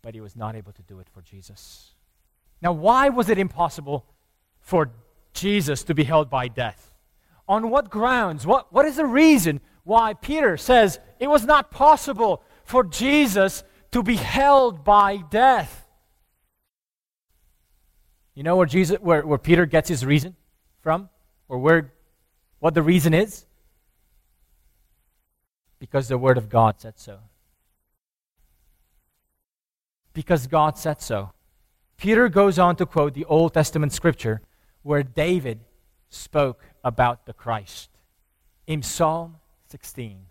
[0.00, 1.92] But he was not able to do it for Jesus.
[2.62, 4.06] Now, why was it impossible
[4.60, 4.90] for
[5.34, 6.94] Jesus to be held by death?
[7.46, 8.46] On what grounds?
[8.46, 13.62] What, what is the reason why Peter says it was not possible for Jesus
[13.94, 15.86] to be held by death.
[18.34, 20.34] You know where Jesus where, where Peter gets his reason
[20.80, 21.08] from?
[21.48, 21.92] Or where
[22.58, 23.46] what the reason is?
[25.78, 27.20] Because the word of God said so.
[30.12, 31.30] Because God said so.
[31.96, 34.42] Peter goes on to quote the Old Testament scripture
[34.82, 35.60] where David
[36.08, 37.90] spoke about the Christ
[38.66, 39.36] in Psalm
[39.68, 40.26] 16.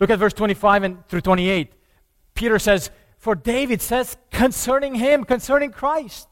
[0.00, 1.74] Look at verse 25 and through 28.
[2.38, 6.28] Peter says, For David says concerning him, concerning Christ,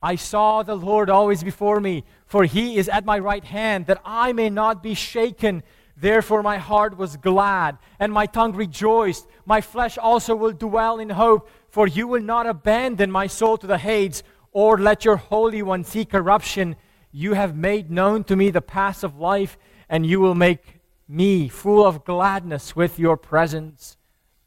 [0.00, 4.00] I saw the Lord always before me, for he is at my right hand, that
[4.04, 5.64] I may not be shaken.
[5.96, 9.26] Therefore, my heart was glad, and my tongue rejoiced.
[9.44, 13.66] My flesh also will dwell in hope, for you will not abandon my soul to
[13.66, 16.76] the Hades, or let your Holy One see corruption.
[17.10, 19.58] You have made known to me the paths of life,
[19.88, 23.96] and you will make me full of gladness with your presence.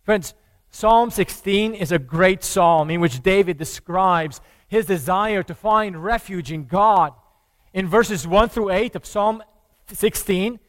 [0.03, 0.33] Friends,
[0.71, 6.51] Psalm 16 is a great psalm in which David describes his desire to find refuge
[6.51, 7.13] in God.
[7.73, 9.43] In verses 1 through 8 of Psalm
[9.91, 10.59] 16,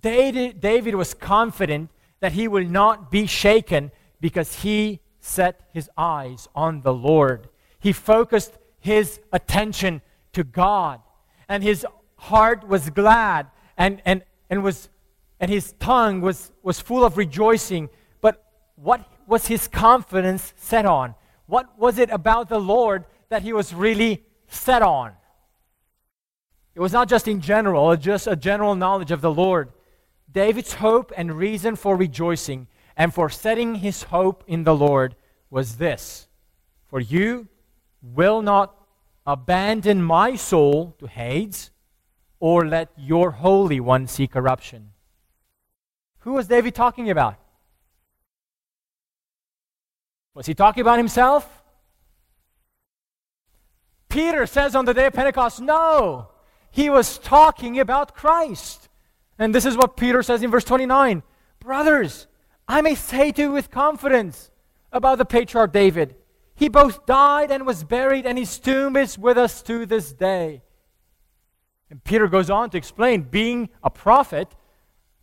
[0.00, 6.80] David, was confident that he will not be shaken because he set his eyes on
[6.80, 7.48] the Lord.
[7.78, 10.00] He focused his attention
[10.32, 11.00] to God,
[11.48, 11.86] and his
[12.16, 14.88] heart was glad, and, and, and, was,
[15.38, 17.90] and his tongue was, was full of rejoicing.
[18.20, 18.42] But
[18.76, 21.14] what was his confidence set on?
[21.46, 25.12] What was it about the Lord that he was really set on?
[26.74, 29.72] It was not just in general, just a general knowledge of the Lord.
[30.30, 35.16] David's hope and reason for rejoicing and for setting his hope in the Lord
[35.48, 36.28] was this
[36.86, 37.48] For you
[38.02, 38.76] will not
[39.26, 41.70] abandon my soul to Hades,
[42.38, 44.90] or let your Holy One see corruption.
[46.20, 47.41] Who was David talking about?
[50.34, 51.62] Was he talking about himself?
[54.08, 56.28] Peter says on the day of Pentecost, no.
[56.70, 58.88] He was talking about Christ.
[59.38, 61.22] And this is what Peter says in verse 29
[61.60, 62.26] Brothers,
[62.66, 64.50] I may say to you with confidence
[64.92, 66.16] about the patriarch David.
[66.54, 70.62] He both died and was buried, and his tomb is with us to this day.
[71.90, 74.48] And Peter goes on to explain being a prophet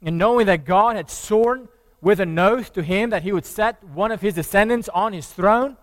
[0.01, 1.67] and knowing that God had sworn
[2.01, 5.27] with an oath to him that he would set one of his descendants on his
[5.27, 5.77] throne,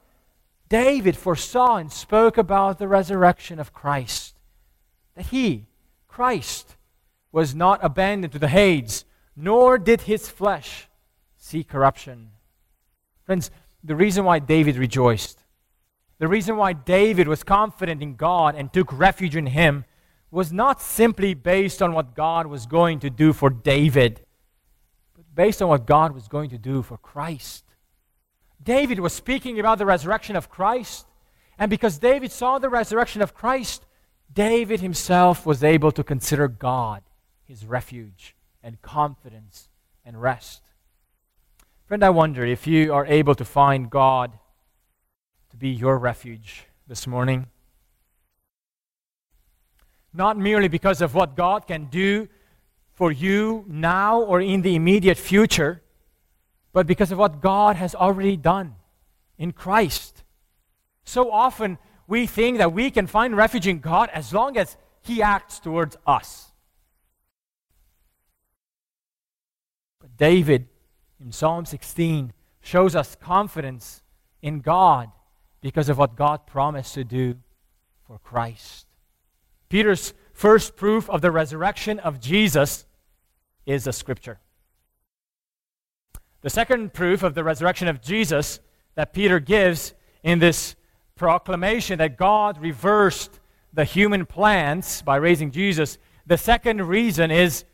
[0.68, 4.34] David foresaw and spoke about the resurrection of Christ.
[5.14, 5.66] That he,
[6.08, 6.76] Christ,
[7.32, 9.04] was not abandoned to the Hades,
[9.36, 10.88] nor did his flesh
[11.36, 12.30] see corruption.
[13.24, 13.50] Friends,
[13.84, 15.44] the reason why David rejoiced,
[16.18, 19.84] the reason why David was confident in God and took refuge in him,
[20.30, 24.25] was not simply based on what God was going to do for David
[25.36, 27.64] based on what God was going to do for Christ.
[28.60, 31.06] David was speaking about the resurrection of Christ,
[31.58, 33.84] and because David saw the resurrection of Christ,
[34.32, 37.02] David himself was able to consider God
[37.44, 39.68] his refuge and confidence
[40.04, 40.62] and rest.
[41.84, 44.32] Friend, I wonder if you are able to find God
[45.50, 47.46] to be your refuge this morning.
[50.12, 52.28] Not merely because of what God can do
[52.96, 55.82] for you now or in the immediate future,
[56.72, 58.74] but because of what God has already done
[59.38, 60.24] in Christ.
[61.04, 61.76] So often
[62.08, 65.96] we think that we can find refuge in God as long as He acts towards
[66.06, 66.52] us.
[70.00, 70.66] But David
[71.20, 72.32] in Psalm 16
[72.62, 74.02] shows us confidence
[74.40, 75.10] in God
[75.60, 77.36] because of what God promised to do
[78.06, 78.86] for Christ.
[79.68, 82.84] Peter's first proof of the resurrection of Jesus
[83.64, 84.38] is a scripture.
[86.42, 88.60] The second proof of the resurrection of Jesus
[88.96, 90.76] that Peter gives in this
[91.16, 93.40] proclamation that God reversed
[93.72, 95.96] the human plans by raising Jesus,
[96.26, 97.64] the second reason is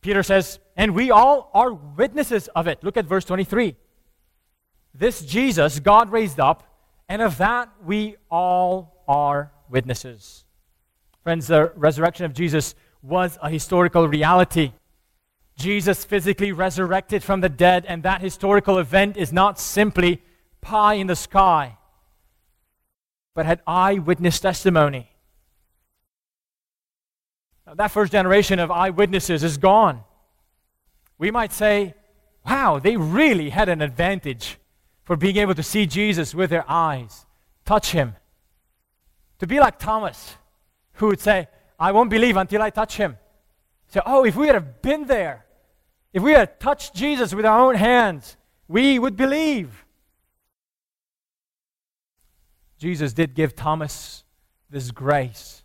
[0.00, 2.82] Peter says, and we all are witnesses of it.
[2.82, 3.76] Look at verse 23.
[4.94, 6.64] This Jesus God raised up,
[7.06, 10.46] and of that we all are witnesses.
[11.28, 14.72] Friends, the resurrection of Jesus was a historical reality.
[15.58, 20.22] Jesus physically resurrected from the dead, and that historical event is not simply
[20.62, 21.76] pie in the sky,
[23.34, 25.10] but had eyewitness testimony.
[27.66, 30.04] Now, that first generation of eyewitnesses is gone.
[31.18, 31.92] We might say,
[32.46, 34.56] wow, they really had an advantage
[35.04, 37.26] for being able to see Jesus with their eyes,
[37.66, 38.16] touch him.
[39.40, 40.37] To be like Thomas,
[40.98, 43.16] who would say, I won't believe until I touch him.
[43.86, 45.46] Say, oh, if we had have been there,
[46.12, 49.84] if we had touched Jesus with our own hands, we would believe.
[52.78, 54.24] Jesus did give Thomas
[54.68, 55.62] this grace.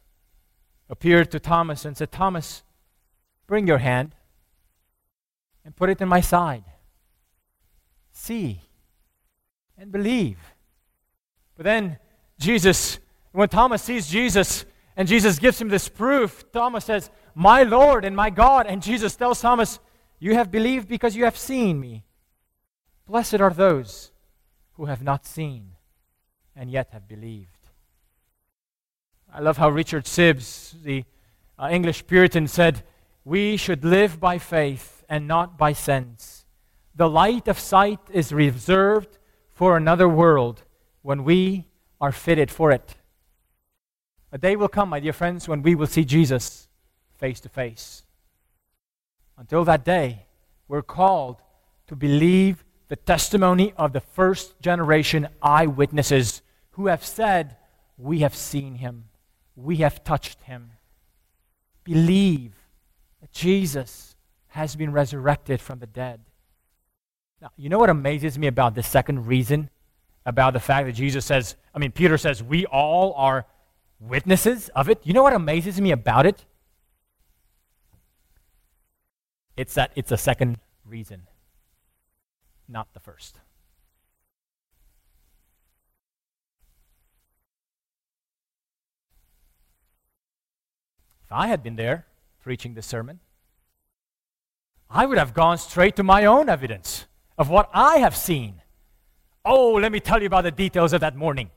[0.90, 2.64] Appeared to Thomas and said, Thomas,
[3.48, 4.16] bring your hand
[5.66, 6.64] and put it in my side.
[8.12, 8.62] See
[9.78, 10.38] and believe.
[11.56, 11.98] But then
[12.40, 13.00] Jesus,
[13.32, 14.66] when Thomas sees Jesus
[14.96, 18.68] and Jesus gives him this proof, Thomas says, My Lord and my God.
[18.68, 19.80] And Jesus tells Thomas,
[20.20, 22.04] You have believed because you have seen me.
[23.08, 24.12] Blessed are those
[24.74, 25.72] who have not seen
[26.56, 27.50] and yet have believed.
[29.34, 31.06] I love how Richard Sibbes, the
[31.58, 32.84] uh, English Puritan, said,
[33.26, 36.46] We should live by faith and not by sense.
[36.96, 39.18] The light of sight is reserved
[39.52, 40.64] for another world
[41.02, 41.66] when we
[42.00, 42.96] are fitted for it.
[44.34, 46.68] A day will come, my dear friends, when we will see Jesus
[47.20, 48.02] face to face.
[49.38, 50.26] Until that day,
[50.68, 51.38] we're called
[51.86, 57.58] to believe the testimony of the first generation eyewitnesses who have said,
[57.96, 59.06] We have seen him,
[59.56, 60.72] we have touched him.
[61.84, 62.54] Believe
[63.22, 64.16] that Jesus
[64.48, 66.22] has been resurrected from the dead.
[67.40, 69.70] Now, you know what amazes me about the second reason?
[70.26, 73.46] About the fact that Jesus says, I mean, Peter says, we all are
[74.08, 75.02] witnesses of it.
[75.04, 76.46] You know what amazes me about it?
[79.56, 81.28] It's that it's a second reason,
[82.68, 83.40] not the first.
[91.24, 92.06] If I had been there
[92.42, 93.20] preaching this sermon,
[94.90, 97.06] I would have gone straight to my own evidence
[97.38, 98.62] of what I have seen.
[99.46, 101.50] Oh, let me tell you about the details of that morning.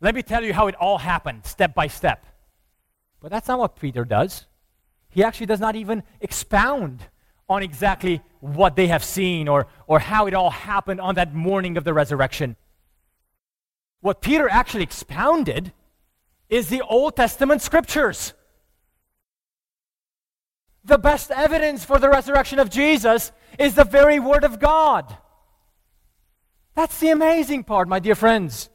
[0.00, 2.26] Let me tell you how it all happened, step by step.
[3.20, 4.46] But that's not what Peter does.
[5.08, 7.02] He actually does not even expound
[7.48, 11.76] on exactly what they have seen or, or how it all happened on that morning
[11.76, 12.56] of the resurrection.
[14.00, 15.72] What Peter actually expounded
[16.48, 18.34] is the Old Testament scriptures.
[20.84, 25.16] The best evidence for the resurrection of Jesus is the very Word of God.
[26.74, 28.68] That's the amazing part, my dear friends.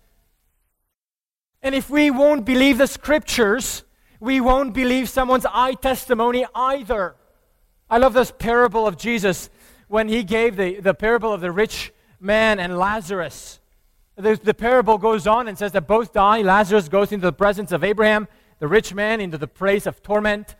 [1.61, 3.83] And if we won't believe the scriptures,
[4.19, 7.15] we won't believe someone's eye testimony either.
[7.89, 9.49] I love this parable of Jesus
[9.87, 13.59] when he gave the, the parable of the rich man and Lazarus.
[14.15, 16.41] The, the parable goes on and says that both die.
[16.41, 18.27] Lazarus goes into the presence of Abraham,
[18.59, 20.55] the rich man into the place of torment.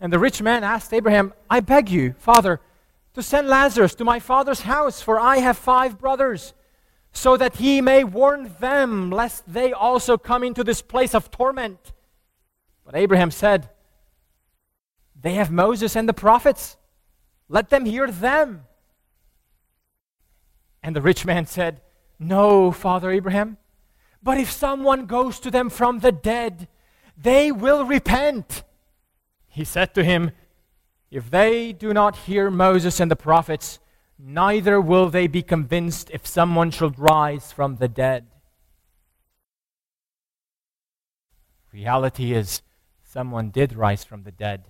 [0.00, 2.60] And the rich man asked Abraham, I beg you, Father,
[3.14, 6.52] to send Lazarus to my father's house, for I have five brothers,
[7.14, 11.92] so that he may warn them, lest they also come into this place of torment.
[12.84, 13.70] But Abraham said,
[15.18, 16.76] They have Moses and the prophets.
[17.48, 18.64] Let them hear them.
[20.82, 21.80] And the rich man said,
[22.18, 23.56] No, Father Abraham,
[24.22, 26.68] but if someone goes to them from the dead,
[27.16, 28.64] they will repent.
[29.48, 30.32] He said to him,
[31.14, 33.78] if they do not hear Moses and the prophets,
[34.18, 38.26] neither will they be convinced if someone should rise from the dead.
[41.72, 42.62] Reality is,
[43.02, 44.64] someone did rise from the dead,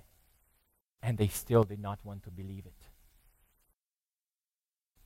[1.03, 2.73] and they still did not want to believe it.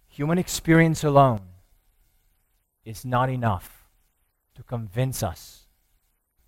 [0.08, 1.40] Human experience alone
[2.84, 3.88] is not enough
[4.54, 5.66] to convince us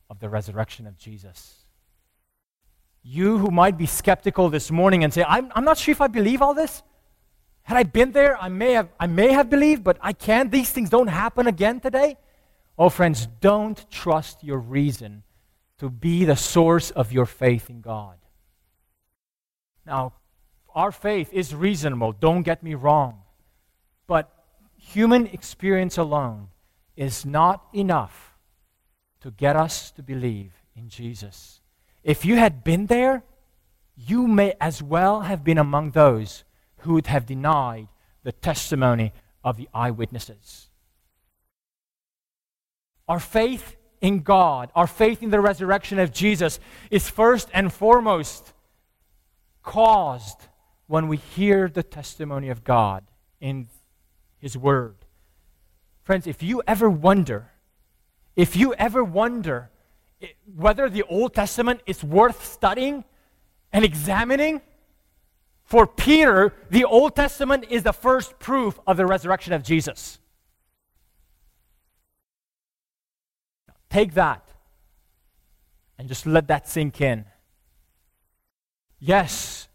[0.09, 1.65] of the resurrection of Jesus.
[3.03, 6.09] You who might be skeptical this morning and say, I'm, I'm not sure if I
[6.09, 6.83] believe all this.
[7.63, 10.51] Had I been there, I may, have, I may have believed, but I can't.
[10.51, 12.17] These things don't happen again today.
[12.79, 15.23] Oh, friends, don't trust your reason
[15.79, 18.17] to be the source of your faith in God.
[19.87, 20.15] Now,
[20.75, 23.23] our faith is reasonable, don't get me wrong.
[24.07, 24.31] But
[24.77, 26.49] human experience alone
[26.97, 28.35] is not enough
[29.21, 31.61] to get us to believe in Jesus.
[32.03, 33.23] If you had been there,
[33.97, 36.45] you may as well have been among those
[36.81, 37.89] who would have denied
[38.23, 39.13] the testimony
[39.43, 40.69] of the eyewitnesses.
[43.09, 46.61] Our faith in God, our faith in the resurrection of Jesus,
[46.91, 48.53] is first and foremost
[49.63, 50.49] caused
[50.87, 53.05] when we hear the testimony of God
[53.41, 53.69] in
[54.39, 54.97] His Word.
[56.03, 57.51] Friends, if you ever wonder,
[58.37, 59.71] if you ever wonder
[60.55, 63.05] whether the Old Testament is worth studying
[63.73, 64.61] and examining,
[65.71, 70.19] for Peter, the Old Testament is the first proof of the resurrection of Jesus.
[73.89, 74.49] Take that
[75.97, 77.25] and just let that sink in.
[78.99, 79.69] Yes,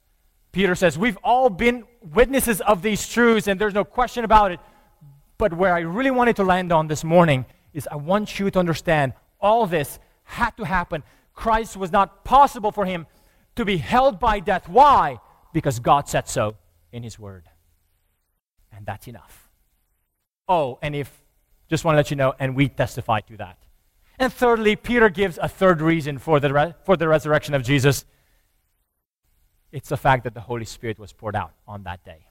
[0.52, 4.60] Peter says, we've all been witnesses of these truths, and there's no question about it.
[5.38, 8.60] But where I really wanted to land on this morning is I want you to
[8.60, 11.04] understand all this had to happen.
[11.34, 13.08] Christ was not possible for him
[13.56, 14.68] to be held by death.
[14.68, 15.20] Why?
[15.56, 16.58] Because God said so
[16.92, 17.48] in his word.
[18.76, 19.50] And that's enough.
[20.50, 21.10] Oh, and if,
[21.70, 23.58] just want to let you know, and we testify to that.
[24.20, 28.04] And thirdly, Peter gives a third reason for the, re- for the resurrection of Jesus.
[29.72, 32.28] It's the fact that the Holy Spirit was poured out on that day.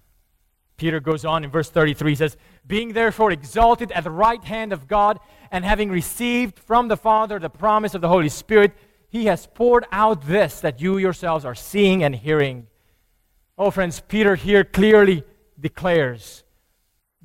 [0.76, 4.70] Peter goes on in verse 33, he says, Being therefore exalted at the right hand
[4.74, 5.18] of God,
[5.50, 8.72] and having received from the Father the promise of the Holy Spirit,
[9.08, 12.66] he has poured out this that you yourselves are seeing and hearing.
[13.56, 15.24] Oh, friends, Peter here clearly
[15.58, 16.42] declares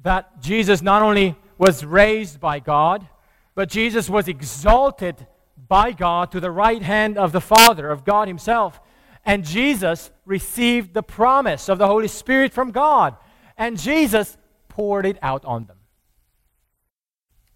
[0.01, 3.07] that Jesus not only was raised by God,
[3.55, 5.27] but Jesus was exalted
[5.67, 8.79] by God to the right hand of the Father, of God Himself.
[9.25, 13.15] And Jesus received the promise of the Holy Spirit from God
[13.59, 14.37] and Jesus
[14.69, 15.77] poured it out on them.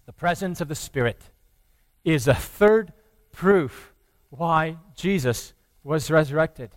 [0.04, 1.30] The presence of the Spirit
[2.04, 2.92] is a third
[3.32, 3.94] proof
[4.28, 6.70] why Jesus was resurrected.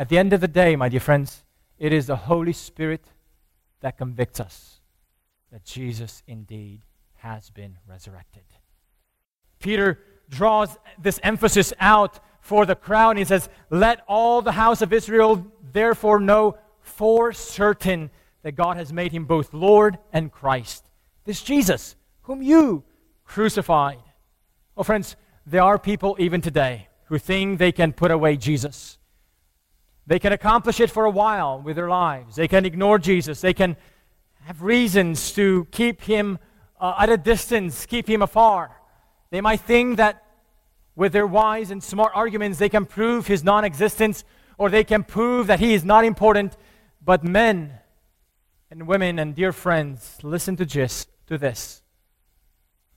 [0.00, 1.44] At the end of the day, my dear friends,
[1.78, 3.04] it is the Holy Spirit
[3.80, 4.80] that convicts us
[5.52, 6.86] that Jesus indeed
[7.16, 8.44] has been resurrected.
[9.58, 9.98] Peter
[10.30, 13.18] draws this emphasis out for the crowd.
[13.18, 18.08] He says, Let all the house of Israel therefore know for certain
[18.40, 20.82] that God has made him both Lord and Christ.
[21.26, 22.84] This Jesus, whom you
[23.26, 24.00] crucified.
[24.78, 28.96] Oh, friends, there are people even today who think they can put away Jesus.
[30.10, 32.34] They can accomplish it for a while with their lives.
[32.34, 33.40] They can ignore Jesus.
[33.40, 33.76] They can
[34.40, 36.40] have reasons to keep him
[36.80, 38.72] uh, at a distance, keep him afar.
[39.30, 40.24] They might think that
[40.96, 44.24] with their wise and smart arguments, they can prove his non existence
[44.58, 46.56] or they can prove that he is not important.
[47.00, 47.74] But men
[48.68, 51.82] and women and dear friends, listen to, just, to this.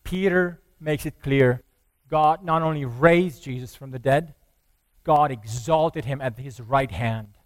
[0.03, 1.61] Peter makes it clear
[2.09, 4.33] God not only raised Jesus from the dead,
[5.03, 7.37] God exalted him at his right hand.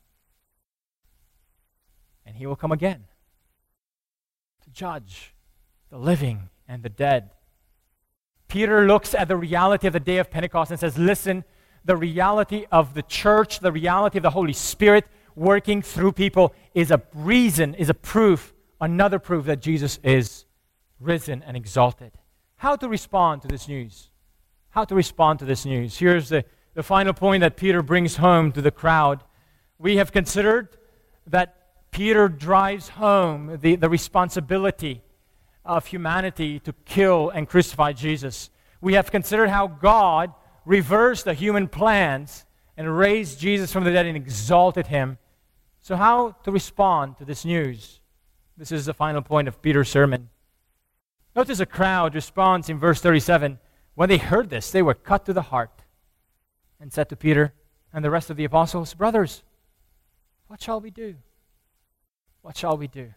[2.25, 3.05] And he will come again
[4.63, 5.33] to judge
[5.89, 7.31] the living and the dead.
[8.47, 11.43] Peter looks at the reality of the day of Pentecost and says, Listen,
[11.85, 16.91] the reality of the church, the reality of the Holy Spirit working through people is
[16.91, 20.45] a reason, is a proof, another proof that Jesus is
[20.99, 22.11] risen and exalted.
[22.57, 24.09] How to respond to this news?
[24.69, 25.97] How to respond to this news?
[25.97, 26.43] Here's the,
[26.77, 29.23] the final point that Peter brings home to the crowd.
[29.79, 30.77] We have considered
[31.25, 35.01] that Peter drives home the, the responsibility
[35.65, 38.51] of humanity to kill and crucify Jesus.
[38.79, 40.31] We have considered how God
[40.65, 42.45] reversed the human plans
[42.77, 45.17] and raised Jesus from the dead and exalted him.
[45.81, 48.01] So, how to respond to this news?
[48.55, 50.29] This is the final point of Peter's sermon.
[51.35, 53.57] Notice a crowd responds in verse 37.
[53.95, 55.76] When they heard this, they were cut to the heart
[56.79, 57.53] and said to Peter
[57.93, 59.43] and the rest of the apostles, Brothers,
[60.47, 61.15] what shall we do?
[62.41, 63.13] What shall we do?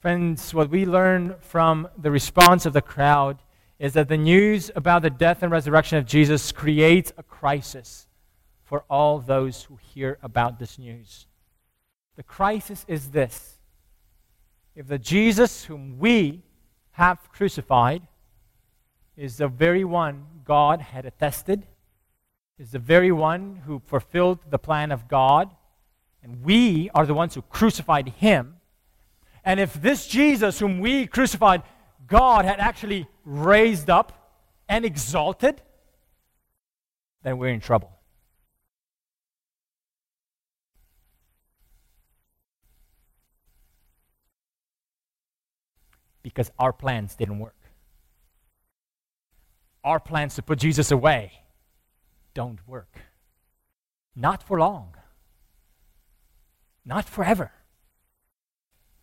[0.00, 3.38] Friends, what we learn from the response of the crowd
[3.78, 8.06] is that the news about the death and resurrection of Jesus creates a crisis
[8.64, 11.26] for all those who hear about this news.
[12.16, 13.58] The crisis is this
[14.74, 16.42] if the Jesus whom we
[16.92, 18.02] have crucified
[19.18, 21.66] is the very one God had attested,
[22.58, 25.50] is the very one who fulfilled the plan of God,
[26.22, 28.58] and we are the ones who crucified him
[29.48, 31.62] and if this Jesus, whom we crucified,
[32.06, 34.34] God had actually raised up
[34.68, 35.62] and exalted,
[37.22, 37.90] then we're in trouble.
[46.22, 47.57] Because our plans didn't work.
[49.88, 51.32] Our plans to put Jesus away
[52.34, 53.00] don't work.
[54.14, 54.94] Not for long.
[56.84, 57.52] Not forever.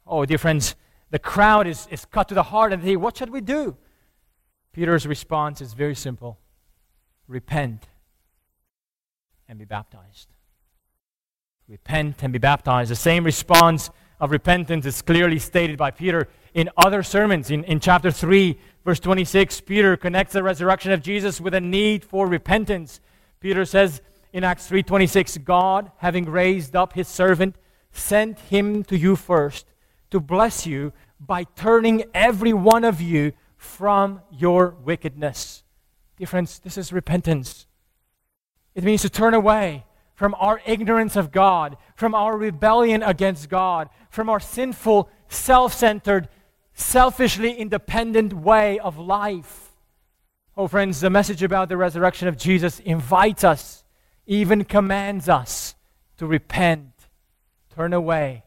[0.06, 0.76] Oh, dear friends,
[1.10, 3.78] the crowd is, is cut to the heart and they, what should we do?
[4.74, 6.38] Peter's response is very simple
[7.28, 7.88] repent
[9.50, 10.28] and be baptized.
[11.68, 12.92] Repent and be baptized.
[12.92, 17.52] The same response of repentance is clearly stated by Peter in other sermons.
[17.52, 22.04] In, in chapter 3, verse 26, Peter connects the resurrection of Jesus with a need
[22.04, 23.02] for repentance.
[23.40, 24.02] Peter says
[24.34, 27.56] in Acts 3:26, God, having raised up his servant,
[27.92, 29.66] sent him to you first
[30.12, 35.64] to bless you by turning every one of you from your wickedness.
[36.18, 37.66] Dear friends, this is repentance.
[38.74, 39.86] It means to turn away
[40.16, 46.30] from our ignorance of God, from our rebellion against God, from our sinful, self centered,
[46.74, 49.74] selfishly independent way of life.
[50.58, 53.84] Oh, friends, the message about the resurrection of Jesus invites us,
[54.26, 55.76] even commands us
[56.18, 56.92] to repent,
[57.74, 58.44] turn away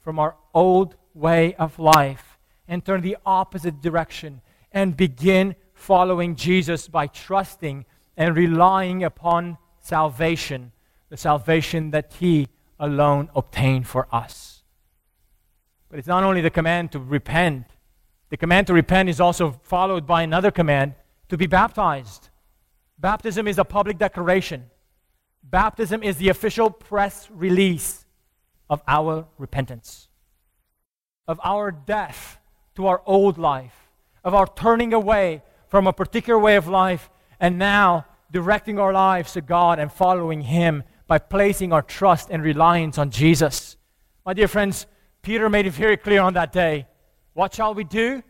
[0.00, 4.40] from our old way of life and turn the opposite direction
[4.72, 7.84] and begin following Jesus by trusting
[8.16, 10.71] and relying upon salvation,
[11.12, 12.48] the salvation that He
[12.80, 14.62] alone obtained for us.
[15.90, 17.66] But it's not only the command to repent,
[18.30, 20.94] the command to repent is also followed by another command
[21.28, 22.30] to be baptized.
[22.98, 24.70] Baptism is a public declaration.
[25.42, 28.06] Baptism is the official press release
[28.70, 30.08] of our repentance
[31.28, 32.38] of our death
[32.74, 33.90] to our old life,
[34.24, 39.34] of our turning away from a particular way of life, and now directing our lives
[39.34, 40.82] to God and following Him
[41.12, 43.76] by placing our trust and reliance on Jesus.
[44.24, 44.86] My dear friends,
[45.20, 46.86] Peter made it very clear on that day.
[47.34, 48.22] What shall we do?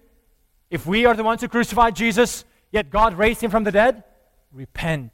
[0.69, 4.03] If we are the ones who crucified Jesus, yet God raised him from the dead,
[4.51, 5.13] repent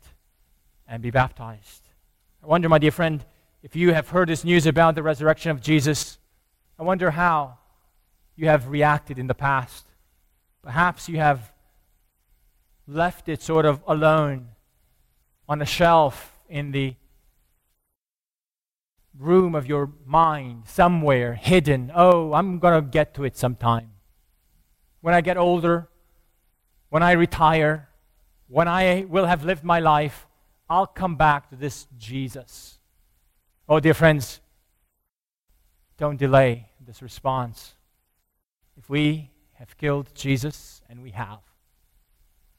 [0.87, 1.83] and be baptized.
[2.43, 3.23] I wonder, my dear friend,
[3.63, 6.17] if you have heard this news about the resurrection of Jesus,
[6.79, 7.59] I wonder how
[8.35, 9.85] you have reacted in the past.
[10.63, 11.53] Perhaps you have
[12.87, 14.49] left it sort of alone
[15.47, 16.95] on a shelf in the
[19.19, 21.91] room of your mind, somewhere hidden.
[21.95, 23.91] Oh, I'm going to get to it sometime.
[25.01, 25.89] When I get older,
[26.89, 27.89] when I retire,
[28.47, 30.27] when I will have lived my life,
[30.71, 32.79] I'll come back to this Jesus.
[33.69, 34.41] Oh, dear friends,
[35.97, 37.75] don't delay this response.
[38.77, 41.41] If we have killed Jesus, and we have,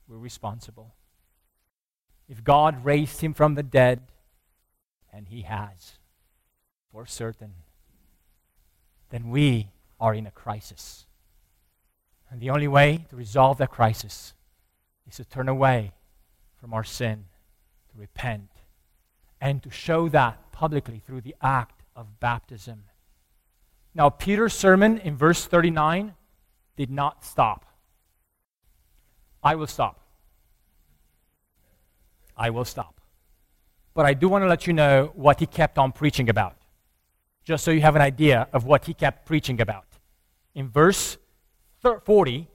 [0.07, 0.93] we're responsible.
[2.27, 4.01] If God raised him from the dead,
[5.13, 5.98] and he has,
[6.91, 7.53] for certain,
[9.09, 9.69] then we
[9.99, 11.05] are in a crisis.
[12.29, 14.33] And the only way to resolve that crisis
[15.07, 15.93] is to turn away
[16.59, 17.25] from our sin,
[17.91, 18.49] to repent,
[19.41, 22.83] and to show that publicly through the act of baptism.
[23.95, 26.13] Now, Peter's sermon in verse 39
[26.75, 27.65] did not stop.
[29.41, 29.99] I will stop.
[32.37, 33.01] I will stop.
[33.93, 36.55] But I do want to let you know what he kept on preaching about,
[37.49, 39.87] just so you have an idea of what he kept preaching about.
[40.53, 41.17] In verse
[41.81, 42.47] 40,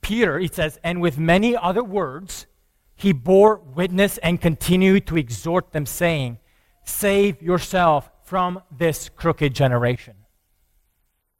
[0.00, 2.46] Peter, it says, and with many other words,
[2.94, 6.38] he bore witness and continued to exhort them, saying,
[6.84, 10.14] Save yourself from this crooked generation.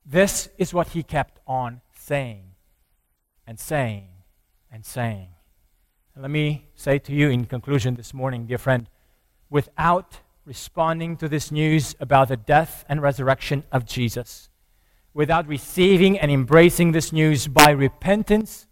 [0.05, 2.45] This is what he kept on saying
[3.47, 4.09] and saying
[4.71, 5.29] and saying.
[6.15, 8.87] And let me say to you in conclusion this morning, dear friend,
[9.49, 14.49] without responding to this news about the death and resurrection of Jesus,
[15.15, 18.67] without receiving and embracing this news by repentance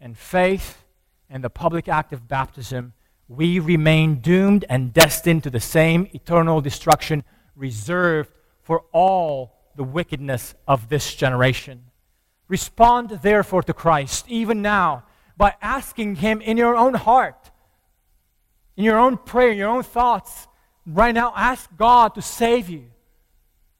[0.00, 0.84] and faith
[1.30, 2.92] and the public act of baptism,
[3.28, 8.30] we remain doomed and destined to the same eternal destruction reserved
[8.62, 11.84] for all the wickedness of this generation.
[12.48, 15.04] Respond, therefore, to Christ, even now,
[15.36, 17.50] by asking Him in your own heart,
[18.76, 20.46] in your own prayer, in your own thoughts.
[20.86, 22.84] Right now, ask God to save you.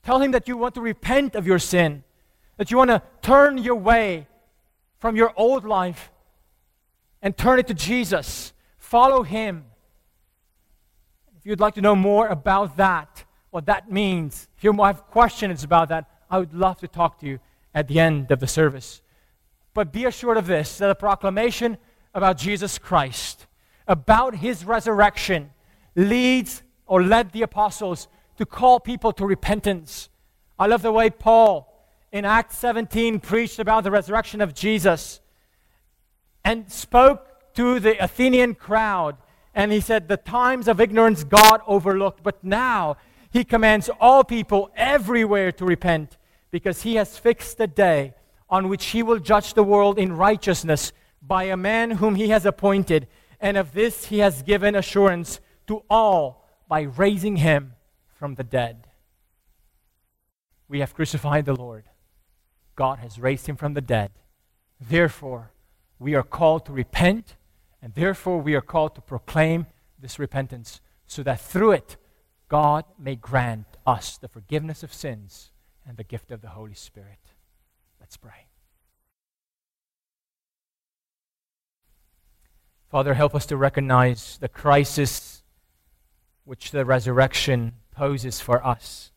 [0.03, 2.03] Tell Him that you want to repent of your sin,
[2.57, 4.27] that you want to turn your way
[4.99, 6.11] from your old life
[7.23, 8.53] and turn it to Jesus.
[8.79, 9.65] Follow Him.
[11.39, 15.63] If you'd like to know more about that, what that means, if you have questions
[15.63, 17.39] about that, I would love to talk to you
[17.73, 19.01] at the end of the service.
[19.75, 21.79] But be assured of this that the proclamation
[22.15, 23.47] about Jesus Christ,
[23.87, 25.51] about his resurrection,
[25.95, 28.09] leads or led the apostles
[28.39, 30.09] to call people to repentance.
[30.59, 31.73] I love the way Paul
[32.13, 35.21] in Acts 17 preached about the resurrection of Jesus
[36.45, 39.17] and spoke to the Athenian crowd.
[39.55, 42.97] And he said, The times of ignorance God overlooked, but now
[43.31, 46.17] he commands all people everywhere to repent
[46.51, 48.15] because he has fixed a day
[48.49, 52.47] on which he will judge the world in righteousness by a man whom he has
[52.47, 53.09] appointed.
[53.41, 57.75] And of this he has given assurance to all by raising him
[58.19, 58.89] from the dead.
[60.69, 61.85] We have crucified the Lord.
[62.75, 64.11] God has raised him from the dead.
[64.81, 65.53] Therefore,
[65.99, 67.37] we are called to repent,
[67.81, 69.67] and therefore we are called to proclaim
[69.99, 71.97] this repentance so that through it
[72.49, 75.51] God may grant us the forgiveness of sins
[75.87, 77.19] and the gift of the Holy Spirit.
[78.01, 78.47] Let's pray.
[82.89, 85.43] Father, help us to recognize the crisis
[86.47, 89.11] which the resurrection poses for us.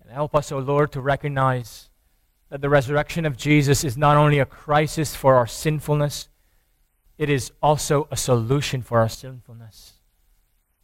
[0.00, 1.90] And help us, O oh Lord, to recognize
[2.50, 6.28] that the resurrection of Jesus is not only a crisis for our sinfulness,
[7.18, 9.94] it is also a solution for our sinfulness.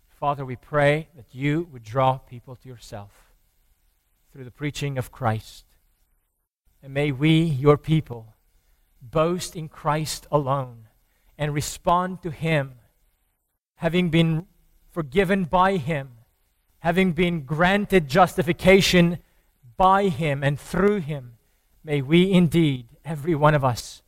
[0.09, 3.13] Father, we pray that you would draw people to yourself
[4.33, 5.65] through the preaching of Christ.
[6.83, 8.35] And may we, your people,
[9.01, 10.89] boast in Christ alone
[11.39, 12.80] and respond to Him,
[13.81, 14.47] having been
[14.91, 16.11] forgiven by Him,
[16.81, 19.19] having been granted justification
[19.79, 21.39] by Him and through Him.
[21.83, 24.03] May we indeed, every one of us,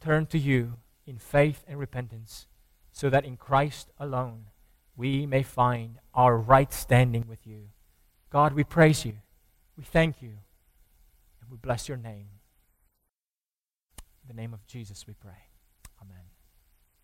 [0.00, 2.46] turn to you in faith and repentance,
[2.90, 4.46] so that in Christ alone,
[4.96, 7.68] we may find our right standing with you.
[8.30, 9.12] God, we praise you.
[9.76, 10.38] We thank you.
[11.42, 12.28] And we bless your name.
[14.22, 15.47] In the name of Jesus, we pray.